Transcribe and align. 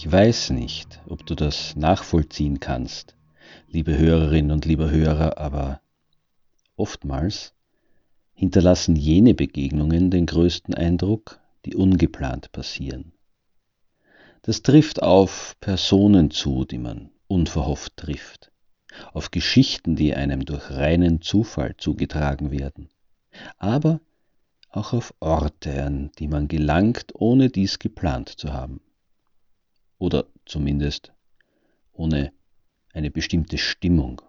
Ich 0.00 0.12
weiß 0.12 0.50
nicht, 0.50 1.00
ob 1.08 1.26
du 1.26 1.34
das 1.34 1.74
nachvollziehen 1.74 2.60
kannst, 2.60 3.16
liebe 3.66 3.98
Hörerinnen 3.98 4.52
und 4.52 4.64
lieber 4.64 4.92
Hörer, 4.92 5.38
aber 5.38 5.80
oftmals 6.76 7.52
hinterlassen 8.32 8.94
jene 8.94 9.34
Begegnungen 9.34 10.12
den 10.12 10.26
größten 10.26 10.72
Eindruck, 10.72 11.40
die 11.64 11.74
ungeplant 11.74 12.52
passieren. 12.52 13.10
Das 14.42 14.62
trifft 14.62 15.02
auf 15.02 15.56
Personen 15.58 16.30
zu, 16.30 16.64
die 16.64 16.78
man 16.78 17.10
unverhofft 17.26 17.96
trifft, 17.96 18.52
auf 19.12 19.32
Geschichten, 19.32 19.96
die 19.96 20.14
einem 20.14 20.44
durch 20.44 20.70
reinen 20.70 21.22
Zufall 21.22 21.74
zugetragen 21.76 22.52
werden, 22.52 22.88
aber 23.56 24.00
auch 24.70 24.92
auf 24.92 25.12
Orte, 25.18 25.82
an 25.82 26.12
die 26.20 26.28
man 26.28 26.46
gelangt, 26.46 27.16
ohne 27.16 27.48
dies 27.48 27.80
geplant 27.80 28.28
zu 28.28 28.52
haben 28.52 28.80
oder 29.98 30.26
zumindest 30.46 31.12
ohne 31.92 32.32
eine 32.92 33.10
bestimmte 33.10 33.58
Stimmung, 33.58 34.22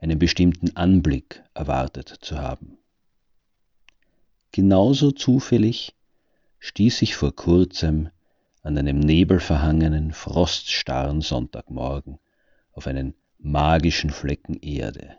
einen 0.00 0.18
bestimmten 0.18 0.76
Anblick 0.76 1.42
erwartet 1.54 2.08
zu 2.20 2.38
haben. 2.38 2.78
Genauso 4.52 5.10
zufällig 5.10 5.94
stieß 6.58 7.02
ich 7.02 7.16
vor 7.16 7.34
kurzem 7.34 8.10
an 8.62 8.76
einem 8.76 8.98
nebelverhangenen, 8.98 10.12
froststarren 10.12 11.20
Sonntagmorgen 11.20 12.18
auf 12.72 12.86
einen 12.86 13.14
magischen 13.38 14.10
Flecken 14.10 14.58
Erde, 14.60 15.16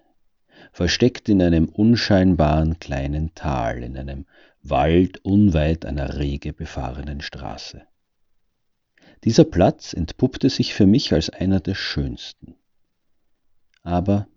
versteckt 0.71 1.29
in 1.29 1.41
einem 1.41 1.69
unscheinbaren 1.69 2.79
kleinen 2.79 3.33
Tal, 3.33 3.81
in 3.83 3.97
einem 3.97 4.25
Wald 4.61 5.23
unweit 5.23 5.85
einer 5.85 6.17
rege 6.17 6.51
befahrenen 6.51 7.21
Straße. 7.21 7.83
Dieser 9.25 9.43
Platz 9.43 9.91
entpuppte 9.91 10.49
sich 10.49 10.73
für 10.73 10.85
mich 10.85 11.11
als 11.11 11.29
einer 11.29 11.59
der 11.59 11.75
schönsten, 11.75 12.55
aber 13.83 14.27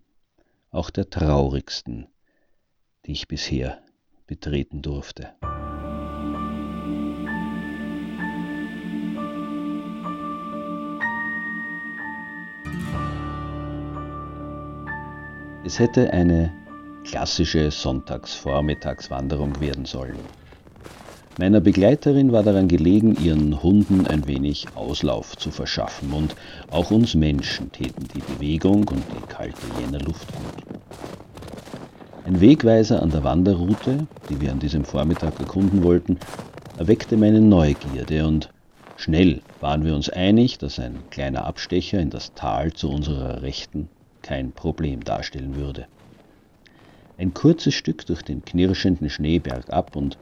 auch 0.73 0.91
der 0.91 1.09
traurigsten, 1.09 2.09
die 3.07 3.13
ich 3.13 3.29
bisher 3.29 3.81
betreten 4.27 4.83
durfte. 4.83 5.35
Es 15.65 15.79
hätte 15.79 16.13
eine 16.13 16.53
klassische 17.05 17.71
Sonntagsvormittagswanderung 17.71 19.61
werden 19.61 19.85
sollen. 19.85 20.42
Meiner 21.39 21.61
Begleiterin 21.61 22.31
war 22.31 22.43
daran 22.43 22.69
gelegen, 22.69 23.17
ihren 23.17 23.63
Hunden 23.63 24.07
ein 24.07 24.27
wenig 24.27 24.67
Auslauf 24.75 25.37
zu 25.39 25.51
verschaffen 25.51 26.13
und 26.13 26.37
auch 26.71 26.91
uns 26.91 27.15
Menschen 27.15 27.73
täten 27.73 28.07
die 28.15 28.21
Bewegung 28.21 28.87
und 28.89 29.03
die 29.11 29.33
kalte 29.33 29.63
Jännerluft 29.81 30.29
gut. 30.31 30.81
Ein 32.27 32.41
Wegweiser 32.43 33.03
an 33.03 33.11
der 33.11 33.25
Wanderroute, 33.25 34.07
die 34.29 34.41
wir 34.43 34.53
an 34.53 34.59
diesem 34.59 34.85
Vormittag 34.85 35.41
erkunden 35.41 35.83
wollten, 35.83 36.19
erweckte 36.77 37.17
meine 37.17 37.41
Neugierde 37.41 38.27
und 38.27 38.51
schnell 38.97 39.41
waren 39.61 39.87
wir 39.87 39.95
uns 39.95 40.11
einig, 40.11 40.59
dass 40.59 40.79
ein 40.79 40.99
kleiner 41.09 41.47
Abstecher 41.47 41.99
in 41.99 42.11
das 42.11 42.35
Tal 42.35 42.75
zu 42.75 42.91
unserer 42.91 43.41
Rechten 43.41 43.89
kein 44.21 44.53
Problem 44.53 45.03
darstellen 45.03 45.57
würde. 45.57 45.87
Ein 47.17 47.33
kurzes 47.33 47.73
Stück 47.73 48.05
durch 48.05 48.23
den 48.23 48.45
knirschenden 48.45 49.09
Schnee 49.09 49.39
bergab 49.39 49.97
und 49.97 50.19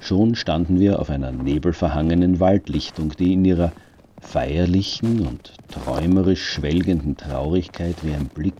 Schon 0.00 0.34
standen 0.34 0.78
wir 0.80 1.00
auf 1.00 1.10
einer 1.10 1.32
nebelverhangenen 1.32 2.40
Waldlichtung, 2.40 3.10
die 3.16 3.34
in 3.34 3.44
ihrer 3.44 3.72
feierlichen 4.20 5.26
und 5.26 5.54
träumerisch 5.68 6.42
schwelgenden 6.42 7.16
Traurigkeit 7.16 7.96
wie 8.02 8.12
ein 8.12 8.28
Blick 8.28 8.54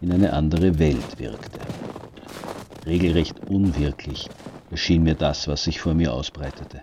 in 0.00 0.12
eine 0.12 0.32
andere 0.32 0.78
Welt 0.78 1.18
wirkte. 1.18 1.60
Regelrecht 2.86 3.38
unwirklich 3.48 4.28
erschien 4.70 5.04
mir 5.04 5.14
das, 5.14 5.48
was 5.48 5.64
sich 5.64 5.80
vor 5.80 5.94
mir 5.94 6.12
ausbreitete. 6.12 6.82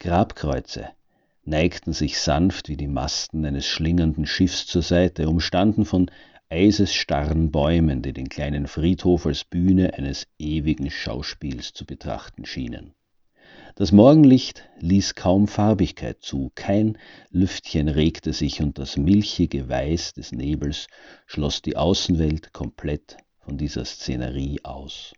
Grabkreuze 0.00 0.88
neigten 1.44 1.92
sich 1.92 2.18
sanft 2.20 2.68
wie 2.68 2.76
die 2.76 2.88
Masten 2.88 3.44
eines 3.44 3.66
schlingernden 3.66 4.26
Schiffs 4.26 4.66
zur 4.66 4.82
Seite, 4.82 5.28
umstanden 5.28 5.84
von 5.84 6.10
eisesstarren 6.52 7.50
Bäumen, 7.50 8.02
die 8.02 8.12
den 8.12 8.28
kleinen 8.28 8.66
Friedhof 8.66 9.24
als 9.24 9.42
Bühne 9.42 9.94
eines 9.94 10.26
ewigen 10.38 10.90
Schauspiels 10.90 11.72
zu 11.72 11.86
betrachten 11.86 12.44
schienen. 12.44 12.92
Das 13.74 13.90
Morgenlicht 13.90 14.68
ließ 14.80 15.14
kaum 15.14 15.48
Farbigkeit 15.48 16.18
zu, 16.20 16.52
kein 16.54 16.98
Lüftchen 17.30 17.88
regte 17.88 18.34
sich 18.34 18.60
und 18.60 18.78
das 18.78 18.98
milchige 18.98 19.70
Weiß 19.70 20.12
des 20.12 20.32
Nebels 20.32 20.88
schloss 21.24 21.62
die 21.62 21.78
Außenwelt 21.78 22.52
komplett 22.52 23.16
von 23.40 23.56
dieser 23.56 23.86
Szenerie 23.86 24.60
aus. 24.62 25.14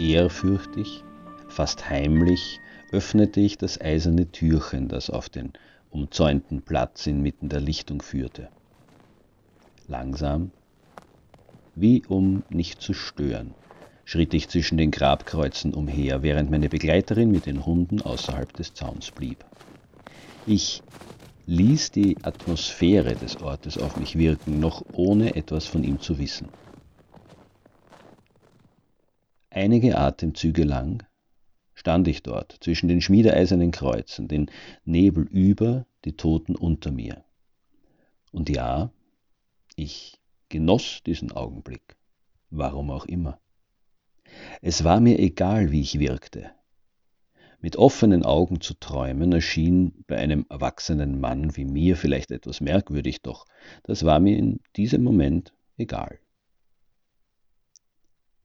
Ehrfürchtig, 0.00 1.04
fast 1.50 1.90
heimlich, 1.90 2.58
öffnete 2.90 3.40
ich 3.40 3.58
das 3.58 3.78
eiserne 3.78 4.32
Türchen, 4.32 4.88
das 4.88 5.10
auf 5.10 5.28
den 5.28 5.52
umzäunten 5.90 6.62
Platz 6.62 7.06
inmitten 7.06 7.50
der 7.50 7.60
Lichtung 7.60 8.00
führte. 8.00 8.48
Langsam, 9.88 10.52
wie 11.74 12.02
um 12.06 12.44
nicht 12.48 12.80
zu 12.80 12.94
stören, 12.94 13.52
schritt 14.06 14.32
ich 14.32 14.48
zwischen 14.48 14.78
den 14.78 14.90
Grabkreuzen 14.90 15.74
umher, 15.74 16.22
während 16.22 16.50
meine 16.50 16.70
Begleiterin 16.70 17.30
mit 17.30 17.44
den 17.44 17.66
Hunden 17.66 18.00
außerhalb 18.00 18.54
des 18.54 18.72
Zauns 18.72 19.10
blieb. 19.10 19.44
Ich 20.46 20.82
ließ 21.44 21.90
die 21.90 22.16
Atmosphäre 22.22 23.16
des 23.16 23.38
Ortes 23.42 23.76
auf 23.76 23.96
mich 23.96 24.16
wirken, 24.16 24.60
noch 24.60 24.82
ohne 24.92 25.34
etwas 25.36 25.66
von 25.66 25.84
ihm 25.84 26.00
zu 26.00 26.18
wissen. 26.18 26.48
Einige 29.50 29.98
Atemzüge 29.98 30.62
lang 30.62 31.02
stand 31.74 32.06
ich 32.06 32.22
dort 32.22 32.56
zwischen 32.60 32.88
den 32.88 33.00
schmiedeeisernen 33.00 33.72
Kreuzen, 33.72 34.28
den 34.28 34.48
Nebel 34.84 35.24
über, 35.24 35.86
die 36.04 36.16
Toten 36.16 36.54
unter 36.54 36.92
mir. 36.92 37.24
Und 38.30 38.48
ja, 38.48 38.92
ich 39.74 40.20
genoss 40.48 41.02
diesen 41.04 41.32
Augenblick, 41.32 41.96
warum 42.50 42.90
auch 42.90 43.06
immer. 43.06 43.40
Es 44.62 44.84
war 44.84 45.00
mir 45.00 45.18
egal, 45.18 45.72
wie 45.72 45.80
ich 45.80 45.98
wirkte. 45.98 46.52
Mit 47.60 47.76
offenen 47.76 48.24
Augen 48.24 48.60
zu 48.60 48.74
träumen 48.74 49.32
erschien 49.32 50.04
bei 50.06 50.16
einem 50.16 50.46
erwachsenen 50.48 51.20
Mann 51.20 51.56
wie 51.56 51.64
mir 51.64 51.96
vielleicht 51.96 52.30
etwas 52.30 52.60
merkwürdig, 52.60 53.20
doch 53.22 53.46
das 53.82 54.04
war 54.04 54.20
mir 54.20 54.38
in 54.38 54.60
diesem 54.76 55.02
Moment 55.02 55.52
egal. 55.76 56.20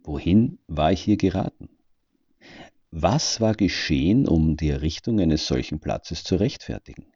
Wohin 0.06 0.60
war 0.68 0.92
ich 0.92 1.02
hier 1.02 1.18
geraten? 1.18 1.70
Was 2.92 3.42
war 3.42 3.56
geschehen, 3.56 4.28
um 4.28 4.56
die 4.56 4.70
Errichtung 4.70 5.20
eines 5.20 5.48
solchen 5.48 5.80
Platzes 5.80 6.24
zu 6.24 6.36
rechtfertigen? 6.36 7.08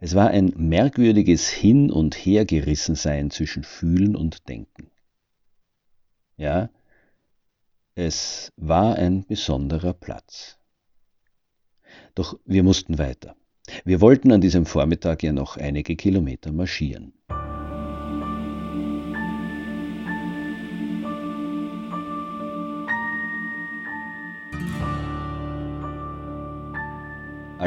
Es 0.00 0.14
war 0.14 0.30
ein 0.30 0.54
merkwürdiges 0.56 1.48
Hin- 1.50 1.90
und 1.90 2.14
Hergerissensein 2.14 3.30
zwischen 3.30 3.62
Fühlen 3.62 4.16
und 4.16 4.48
Denken. 4.48 4.90
Ja, 6.38 6.70
es 7.94 8.52
war 8.56 8.96
ein 8.96 9.26
besonderer 9.26 9.92
Platz. 9.92 10.56
Doch 12.14 12.38
wir 12.44 12.62
mussten 12.62 12.96
weiter. 12.96 13.36
Wir 13.84 14.00
wollten 14.00 14.32
an 14.32 14.40
diesem 14.40 14.64
Vormittag 14.64 15.22
ja 15.22 15.32
noch 15.32 15.56
einige 15.58 15.94
Kilometer 15.94 16.52
marschieren. 16.52 17.17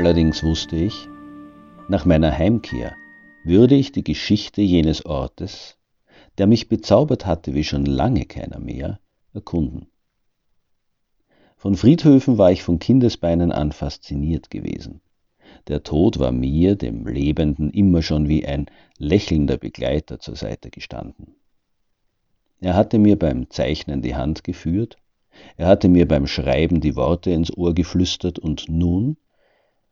Allerdings 0.04 0.42
wusste 0.42 0.78
ich, 0.78 1.08
nach 1.88 2.06
meiner 2.06 2.36
Heimkehr 2.36 2.96
würde 3.44 3.76
ich 3.76 3.92
die 3.92 4.04
Geschichte 4.04 4.64
jenes 4.64 5.06
Ortes, 5.06 5.78
der 6.40 6.48
mich 6.48 6.68
bezaubert 6.68 7.28
hatte 7.28 7.54
wie 7.54 7.64
schon 7.64 7.86
lange 7.86 8.26
keiner 8.26 8.58
mehr, 8.58 9.00
erkunden. 9.36 9.92
Von 11.56 11.76
Friedhöfen 11.76 12.40
war 12.40 12.52
ich 12.52 12.64
von 12.64 12.80
Kindesbeinen 12.80 13.52
an 13.52 13.72
fasziniert 13.72 14.50
gewesen. 14.50 15.02
Der 15.68 15.84
Tod 15.84 16.18
war 16.18 16.32
mir, 16.32 16.76
dem 16.76 17.06
Lebenden, 17.06 17.70
immer 17.70 18.02
schon 18.02 18.28
wie 18.28 18.44
ein 18.44 18.66
lächelnder 18.98 19.58
Begleiter 19.58 20.18
zur 20.20 20.36
Seite 20.36 20.72
gestanden. 20.72 21.36
Er 22.60 22.74
hatte 22.74 22.98
mir 22.98 23.20
beim 23.20 23.52
Zeichnen 23.52 24.02
die 24.02 24.16
Hand 24.16 24.44
geführt, 24.44 24.98
er 25.58 25.68
hatte 25.68 25.90
mir 25.90 26.08
beim 26.08 26.26
Schreiben 26.26 26.82
die 26.82 26.96
Worte 26.96 27.30
ins 27.30 27.56
Ohr 27.56 27.76
geflüstert 27.76 28.40
und 28.40 28.68
nun 28.68 29.18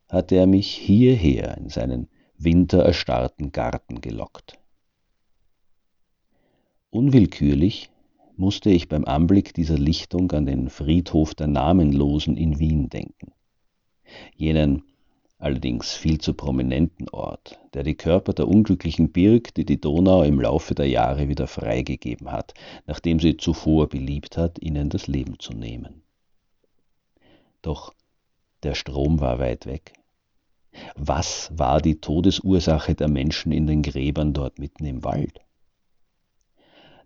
hatte 0.10 0.36
er 0.36 0.48
mich 0.48 0.70
hierher 0.70 1.58
in 1.58 1.70
seinen 1.70 2.08
wintererstarrten 2.38 3.52
Garten 3.52 4.02
gelockt. 4.02 4.60
Unwillkürlich 6.90 7.90
musste 8.36 8.72
ich 8.72 8.88
beim 8.88 9.06
Anblick 9.06 9.54
dieser 9.54 9.78
Lichtung 9.78 10.32
an 10.32 10.46
den 10.46 10.70
Friedhof 10.70 11.36
der 11.36 11.48
Namenlosen 11.48 12.38
in 12.38 12.58
Wien 12.58 12.90
denken. 12.90 13.34
Jenen 14.36 14.84
allerdings 15.38 15.94
viel 15.94 16.20
zu 16.20 16.34
prominenten 16.34 17.10
Ort, 17.10 17.60
der 17.74 17.84
die 17.84 17.96
Körper 17.96 18.34
der 18.34 18.48
Unglücklichen 18.48 19.12
birgt, 19.12 19.58
die 19.58 19.66
die 19.66 19.80
Donau 19.80 20.24
im 20.24 20.42
Laufe 20.42 20.74
der 20.74 20.88
Jahre 20.88 21.28
wieder 21.28 21.48
freigegeben 21.48 22.32
hat, 22.32 22.54
nachdem 22.88 23.20
sie 23.20 23.38
zuvor 23.38 23.88
beliebt 23.88 24.38
hat, 24.38 24.60
ihnen 24.60 24.90
das 24.90 25.08
Leben 25.08 25.40
zu 25.40 25.54
nehmen. 25.54 26.02
Doch 27.62 27.94
der 28.64 28.74
Strom 28.74 29.22
war 29.22 29.40
weit 29.40 29.66
weg. 29.66 29.94
Was 30.96 31.52
war 31.56 31.82
die 31.82 32.00
Todesursache 32.00 32.96
der 32.96 33.10
Menschen 33.10 33.52
in 33.52 33.68
den 33.68 33.82
Gräbern 33.82 34.34
dort 34.34 34.60
mitten 34.60 34.86
im 34.86 35.04
Wald? 35.04 35.40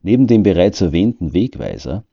Neben 0.01 0.27
dem 0.27 0.43
bereits 0.43 0.81
erwähnten 0.81 1.33
Wegweiser 1.33 2.03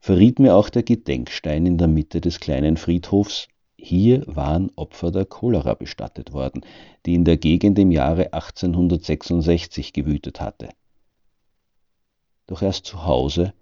verriet 0.00 0.38
mir 0.38 0.54
auch 0.54 0.68
der 0.68 0.82
Gedenkstein 0.82 1.66
in 1.66 1.78
der 1.78 1.88
Mitte 1.88 2.20
des 2.20 2.40
kleinen 2.40 2.76
Friedhofs, 2.76 3.48
hier 3.76 4.24
waren 4.26 4.70
Opfer 4.76 5.10
der 5.10 5.24
Cholera 5.24 5.74
bestattet 5.74 6.32
worden, 6.32 6.62
die 7.06 7.14
in 7.14 7.24
der 7.24 7.36
Gegend 7.36 7.78
im 7.78 7.90
Jahre 7.90 8.32
1866 8.32 9.92
gewütet 9.92 10.40
hatte. 10.40 10.68
Doch 12.46 12.62
erst 12.62 12.86
zu 12.86 13.04
Hause 13.04 13.54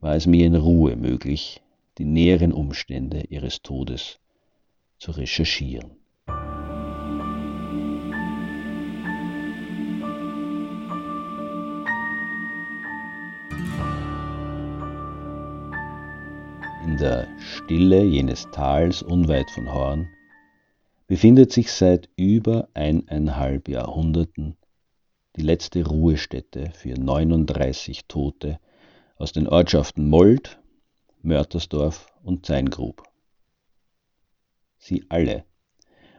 war 0.00 0.14
es 0.14 0.26
mir 0.26 0.46
in 0.46 0.54
Ruhe 0.54 0.96
möglich, 0.96 1.60
die 1.98 2.04
näheren 2.04 2.52
Umstände 2.52 3.24
ihres 3.28 3.62
Todes 3.62 4.18
zu 4.98 5.10
recherchieren. 5.10 5.90
Der 16.98 17.28
Stille 17.38 18.02
jenes 18.02 18.50
Tals 18.50 19.02
unweit 19.02 19.52
von 19.52 19.72
Horn 19.72 20.08
befindet 21.06 21.52
sich 21.52 21.70
seit 21.70 22.08
über 22.16 22.68
eineinhalb 22.74 23.68
Jahrhunderten 23.68 24.56
die 25.36 25.42
letzte 25.42 25.86
Ruhestätte 25.86 26.72
für 26.74 26.94
39 26.94 28.06
Tote 28.08 28.58
aus 29.16 29.30
den 29.30 29.46
Ortschaften 29.46 30.08
Mold, 30.08 30.58
Mörtersdorf 31.22 32.12
und 32.24 32.46
Zeingrub. 32.46 33.04
Sie 34.78 35.04
alle 35.08 35.44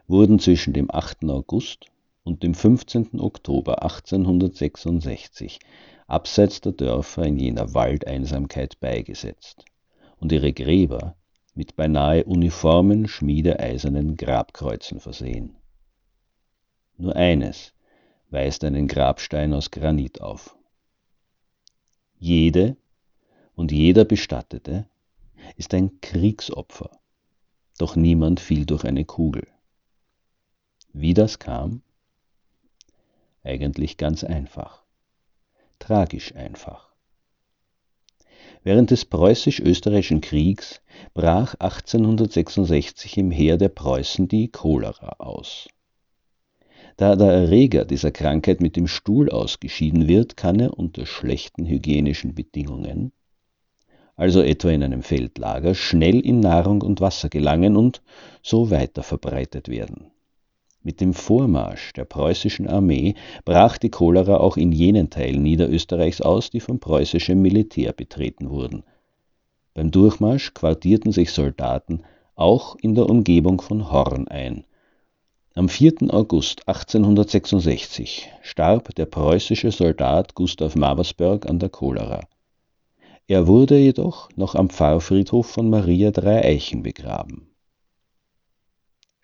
wurden 0.08 0.40
zwischen 0.40 0.72
dem 0.72 0.90
8. 0.90 1.26
August 1.26 1.88
und 2.24 2.42
dem 2.42 2.54
15. 2.54 3.20
Oktober 3.20 3.84
1866 3.84 5.60
abseits 6.08 6.62
der 6.62 6.72
Dörfer 6.72 7.26
in 7.26 7.38
jener 7.38 7.74
Waldeinsamkeit 7.74 8.80
beigesetzt 8.80 9.66
und 10.20 10.32
ihre 10.32 10.54
Gräber 10.54 11.16
mit 11.56 11.76
beinahe 11.76 12.24
uniformen 12.24 13.08
schmiedeeisernen 13.08 14.16
Grabkreuzen 14.16 15.00
versehen. 15.00 15.56
Nur 16.98 17.16
eines 17.16 17.74
weist 18.30 18.64
einen 18.64 18.88
Grabstein 18.88 19.54
aus 19.54 19.72
Granit 19.72 20.22
auf. 20.22 20.56
Jede 22.18 22.78
und 23.56 23.72
jeder 23.72 24.06
Bestattete 24.06 24.88
ist 25.56 25.74
ein 25.74 26.02
Kriegsopfer, 26.02 26.92
doch 27.78 27.96
niemand 27.96 28.40
fiel 28.40 28.66
durch 28.66 28.84
eine 28.86 29.06
Kugel. 29.06 29.48
Wie 30.94 31.14
das 31.14 31.40
kam? 31.40 31.82
Eigentlich 33.44 33.98
ganz 33.98 34.24
einfach, 34.24 34.84
tragisch 35.80 36.36
einfach. 36.36 36.89
Während 38.64 38.92
des 38.92 39.06
Preußisch-Österreichischen 39.06 40.20
Kriegs 40.20 40.82
brach 41.14 41.56
1866 41.60 43.18
im 43.18 43.32
Heer 43.32 43.58
der 43.58 43.70
Preußen 43.70 44.28
die 44.28 44.50
Cholera 44.50 45.16
aus. 45.20 45.70
Da 46.98 47.16
der 47.16 47.32
Erreger 47.32 47.86
dieser 47.86 48.12
Krankheit 48.12 48.60
mit 48.60 48.76
dem 48.76 48.88
Stuhl 48.88 49.30
ausgeschieden 49.30 50.10
wird, 50.10 50.36
kann 50.36 50.60
er 50.60 50.78
unter 50.78 51.06
schlechten 51.06 51.66
hygienischen 51.66 52.36
Bedingungen, 52.36 53.14
also 54.18 54.42
etwa 54.42 54.70
in 54.72 54.84
einem 54.84 55.04
Feldlager, 55.04 55.74
schnell 55.76 56.20
in 56.20 56.42
Nahrung 56.42 56.82
und 56.82 57.00
Wasser 57.00 57.30
gelangen 57.30 57.78
und 57.78 58.02
so 58.44 58.70
weiter 58.70 59.02
verbreitet 59.02 59.70
werden. 59.70 60.12
Mit 60.82 61.02
dem 61.02 61.14
Vormarsch 61.14 61.92
der 61.94 62.06
preußischen 62.06 62.68
Armee 62.68 63.16
brach 63.44 63.78
die 63.78 63.90
Cholera 63.90 64.38
auch 64.38 64.56
in 64.56 64.72
jenen 64.72 65.10
Teilen 65.10 65.44
Niederösterreichs 65.44 66.22
aus, 66.22 66.52
die 66.52 66.62
vom 66.62 66.80
preußischen 66.80 67.42
Militär 67.42 67.92
betreten 67.92 68.50
wurden. 68.50 68.84
Beim 69.74 69.92
Durchmarsch 69.92 70.54
quartierten 70.54 71.12
sich 71.12 71.32
Soldaten 71.32 72.04
auch 72.36 72.78
in 72.82 72.96
der 72.96 73.10
Umgebung 73.10 73.60
von 73.60 73.92
Horn 73.92 74.30
ein. 74.30 74.64
Am 75.54 75.68
4. 75.68 76.14
August 76.14 76.66
1866 76.70 78.30
starb 78.42 78.96
der 78.96 79.06
preußische 79.06 79.72
Soldat 79.72 80.34
Gustav 80.34 80.76
Mabersberg 80.76 81.50
an 81.50 81.60
der 81.60 81.70
Cholera. 81.70 82.22
Er 83.28 83.48
wurde 83.48 83.78
jedoch 83.78 84.30
noch 84.38 84.56
am 84.56 84.70
Pfarrfriedhof 84.70 85.48
von 85.48 85.70
Maria 85.70 86.12
Dreieichen 86.12 86.82
begraben. 86.82 87.49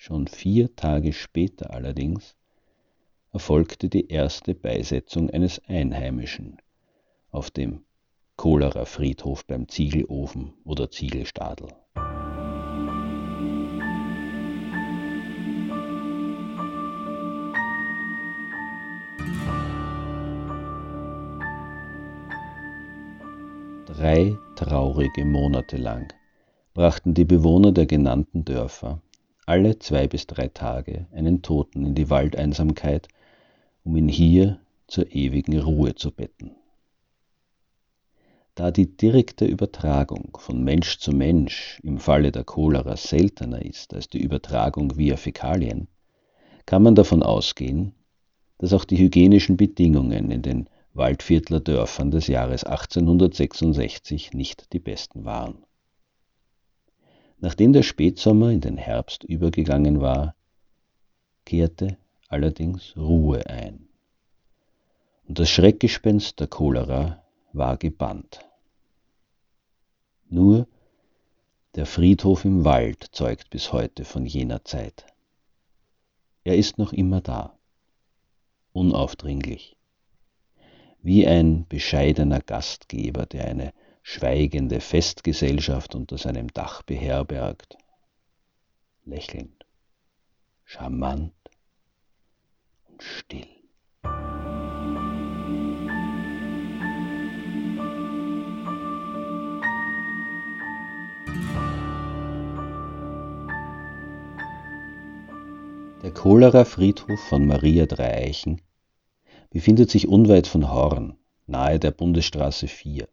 Schon 0.07 0.27
vier 0.27 0.75
Tage 0.75 1.13
später 1.13 1.73
allerdings 1.73 2.35
erfolgte 3.33 3.89
die 3.89 4.07
erste 4.07 4.53
Beisetzung 4.53 5.31
eines 5.31 5.59
Einheimischen 5.67 6.61
auf 7.31 7.49
dem 7.49 7.81
Cholera-Friedhof 8.37 9.47
beim 9.47 9.67
Ziegelofen 9.67 10.53
oder 10.63 10.91
Ziegelstadel. 10.91 11.69
Drei 23.87 24.37
traurige 24.55 25.25
Monate 25.25 25.77
lang 25.77 26.13
brachten 26.75 27.15
die 27.15 27.25
Bewohner 27.25 27.71
der 27.71 27.87
genannten 27.87 28.45
Dörfer 28.45 29.01
alle 29.45 29.77
zwei 29.79 30.07
bis 30.07 30.27
drei 30.27 30.47
Tage 30.47 31.07
einen 31.11 31.41
Toten 31.41 31.85
in 31.85 31.95
die 31.95 32.09
Waldeinsamkeit, 32.09 33.07
um 33.83 33.95
ihn 33.95 34.07
hier 34.07 34.59
zur 34.87 35.11
ewigen 35.13 35.59
Ruhe 35.59 35.95
zu 35.95 36.11
betten. 36.11 36.51
Da 38.55 38.71
die 38.71 38.95
direkte 38.95 39.45
Übertragung 39.45 40.37
von 40.39 40.63
Mensch 40.63 40.99
zu 40.99 41.11
Mensch 41.11 41.79
im 41.83 41.99
Falle 41.99 42.31
der 42.31 42.45
Cholera 42.45 42.95
seltener 42.95 43.63
ist 43.63 43.93
als 43.93 44.07
die 44.07 44.21
Übertragung 44.21 44.97
via 44.97 45.17
Fäkalien, 45.17 45.87
kann 46.65 46.81
man 46.81 46.95
davon 46.95 47.21
ausgehen, 47.21 47.93
dass 48.57 48.73
auch 48.73 48.85
die 48.85 48.97
hygienischen 48.97 49.57
Bedingungen 49.57 50.31
in 50.31 50.41
den 50.41 50.69
Waldviertler 50.93 51.59
Dörfern 51.59 52.09
des 52.09 52.27
Jahres 52.27 52.63
1866 52.63 54.33
nicht 54.33 54.71
die 54.71 54.79
besten 54.79 55.25
waren. 55.25 55.65
Nachdem 57.45 57.73
der 57.73 57.83
Spätsommer 57.83 58.49
in 58.49 58.59
den 58.59 58.75
Herbst 58.75 59.23
übergegangen 59.23 60.01
war, 60.01 60.33
kehrte 61.45 61.95
allerdings 62.27 62.97
Ruhe 62.97 63.45
ein. 63.45 63.87
Und 65.27 65.37
das 65.37 65.51
Schreckgespenst 65.51 66.39
der 66.39 66.47
Cholera 66.47 67.23
war 67.53 67.77
gebannt. 67.77 68.39
Nur 70.27 70.67
der 71.75 71.85
Friedhof 71.85 72.45
im 72.45 72.65
Wald 72.65 73.09
zeugt 73.11 73.51
bis 73.51 73.71
heute 73.71 74.05
von 74.05 74.25
jener 74.25 74.65
Zeit. 74.65 75.05
Er 76.45 76.57
ist 76.57 76.79
noch 76.79 76.93
immer 76.93 77.21
da, 77.21 77.55
unaufdringlich, 78.73 79.77
wie 81.03 81.27
ein 81.27 81.67
bescheidener 81.67 82.39
Gastgeber, 82.39 83.27
der 83.27 83.45
eine 83.45 83.71
schweigende 84.07 84.81
Festgesellschaft 84.81 85.95
unter 85.95 86.19
seinem 86.19 86.53
Dach 86.53 86.83
beherbergt, 86.83 87.75
lächelnd, 89.03 89.65
charmant 90.63 91.33
und 92.83 93.01
still. 93.01 93.47
Der 106.03 106.11
Cholera-Friedhof 106.13 107.19
von 107.27 107.47
Maria 107.47 107.87
Dreieichen 107.87 108.61
befindet 109.49 109.89
sich 109.89 110.07
unweit 110.07 110.45
von 110.45 110.71
Horn, 110.71 111.17
nahe 111.47 111.79
der 111.79 111.89
Bundesstraße 111.89 112.67
4. 112.67 113.07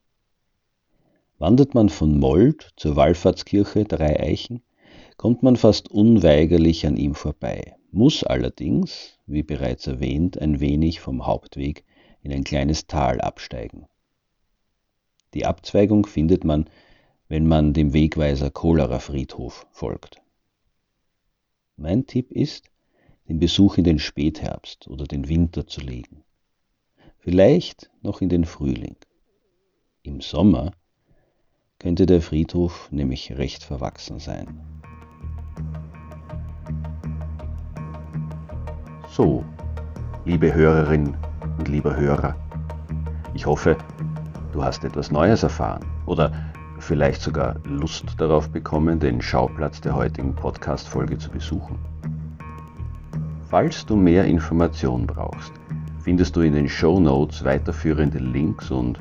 Wandert 1.42 1.74
man 1.74 1.88
von 1.88 2.20
Mold 2.20 2.70
zur 2.76 2.94
Wallfahrtskirche 2.94 3.82
Dreieichen, 3.82 4.62
kommt 5.16 5.42
man 5.42 5.56
fast 5.56 5.90
unweigerlich 5.90 6.86
an 6.86 6.96
ihm 6.96 7.16
vorbei, 7.16 7.74
muss 7.90 8.22
allerdings, 8.22 9.18
wie 9.26 9.42
bereits 9.42 9.88
erwähnt, 9.88 10.40
ein 10.40 10.60
wenig 10.60 11.00
vom 11.00 11.26
Hauptweg 11.26 11.84
in 12.22 12.32
ein 12.32 12.44
kleines 12.44 12.86
Tal 12.86 13.20
absteigen. 13.20 13.88
Die 15.34 15.44
Abzweigung 15.44 16.06
findet 16.06 16.44
man, 16.44 16.70
wenn 17.26 17.48
man 17.48 17.72
dem 17.72 17.92
Wegweiser 17.92 18.52
Cholera-Friedhof 18.52 19.66
folgt. 19.72 20.22
Mein 21.76 22.06
Tipp 22.06 22.30
ist, 22.30 22.70
den 23.28 23.40
Besuch 23.40 23.78
in 23.78 23.84
den 23.84 23.98
Spätherbst 23.98 24.86
oder 24.86 25.06
den 25.06 25.28
Winter 25.28 25.66
zu 25.66 25.80
legen. 25.80 26.22
Vielleicht 27.18 27.90
noch 28.00 28.20
in 28.20 28.28
den 28.28 28.44
Frühling. 28.44 28.94
Im 30.04 30.20
Sommer 30.20 30.70
könnte 31.82 32.06
der 32.06 32.22
Friedhof 32.22 32.88
nämlich 32.92 33.36
recht 33.36 33.64
verwachsen 33.64 34.20
sein. 34.20 34.46
So, 39.08 39.44
liebe 40.24 40.54
Hörerin 40.54 41.14
und 41.58 41.66
lieber 41.66 41.96
Hörer, 41.96 42.36
ich 43.34 43.46
hoffe, 43.46 43.76
du 44.52 44.62
hast 44.62 44.84
etwas 44.84 45.10
Neues 45.10 45.42
erfahren 45.42 45.84
oder 46.06 46.32
vielleicht 46.78 47.20
sogar 47.20 47.56
Lust 47.64 48.14
darauf 48.16 48.48
bekommen, 48.48 49.00
den 49.00 49.20
Schauplatz 49.20 49.80
der 49.80 49.96
heutigen 49.96 50.36
Podcast-Folge 50.36 51.18
zu 51.18 51.30
besuchen. 51.30 51.80
Falls 53.48 53.84
du 53.84 53.96
mehr 53.96 54.24
Informationen 54.24 55.08
brauchst, 55.08 55.52
findest 56.04 56.36
du 56.36 56.42
in 56.42 56.54
den 56.54 56.68
Show 56.68 57.00
Notes 57.00 57.44
weiterführende 57.44 58.18
Links 58.18 58.70
und, 58.70 59.00